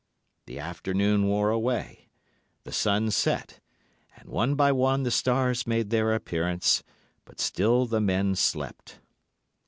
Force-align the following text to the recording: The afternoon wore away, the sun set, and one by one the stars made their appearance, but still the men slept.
The 0.47 0.57
afternoon 0.57 1.27
wore 1.27 1.51
away, 1.51 2.09
the 2.63 2.71
sun 2.71 3.11
set, 3.11 3.59
and 4.15 4.29
one 4.29 4.55
by 4.55 4.71
one 4.71 5.03
the 5.03 5.11
stars 5.11 5.67
made 5.67 5.91
their 5.91 6.15
appearance, 6.15 6.81
but 7.23 7.39
still 7.39 7.85
the 7.85 8.01
men 8.01 8.33
slept. 8.33 8.97